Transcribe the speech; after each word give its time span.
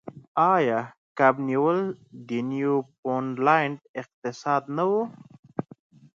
آیا 0.53 0.79
کب 1.17 1.35
نیول 1.47 1.79
د 2.27 2.29
نیوفونډلینډ 2.51 3.77
اقتصاد 4.01 4.63
نه 4.77 4.83
و؟ 4.89 4.91